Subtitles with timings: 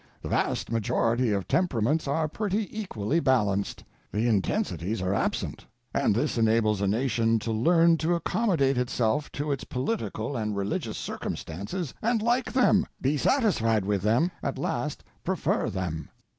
[0.23, 6.39] The vast majority of temperaments are pretty equally balanced; the intensities are absent, and this
[6.39, 12.19] enables a nation to learn to accommodate itself to its political and religious circumstances and
[12.19, 16.09] like them, be satisfied with them, at last prefer them.